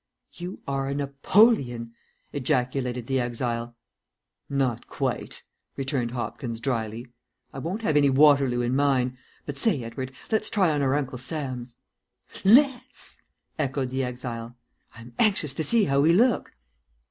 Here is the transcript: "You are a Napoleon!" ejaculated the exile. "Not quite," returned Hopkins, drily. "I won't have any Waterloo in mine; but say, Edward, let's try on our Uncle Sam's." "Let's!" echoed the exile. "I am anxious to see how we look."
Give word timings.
"You 0.33 0.61
are 0.67 0.87
a 0.87 0.95
Napoleon!" 0.95 1.93
ejaculated 2.33 3.05
the 3.05 3.19
exile. 3.19 3.75
"Not 4.49 4.87
quite," 4.87 5.43
returned 5.77 6.09
Hopkins, 6.09 6.59
drily. 6.59 7.09
"I 7.53 7.59
won't 7.59 7.83
have 7.83 7.95
any 7.95 8.09
Waterloo 8.09 8.61
in 8.61 8.75
mine; 8.75 9.19
but 9.45 9.59
say, 9.59 9.83
Edward, 9.83 10.11
let's 10.31 10.49
try 10.49 10.71
on 10.71 10.81
our 10.81 10.95
Uncle 10.95 11.19
Sam's." 11.19 11.75
"Let's!" 12.43 13.21
echoed 13.59 13.89
the 13.89 14.03
exile. 14.03 14.57
"I 14.95 15.01
am 15.01 15.13
anxious 15.19 15.53
to 15.53 15.63
see 15.63 15.83
how 15.85 16.01
we 16.01 16.13
look." 16.13 16.51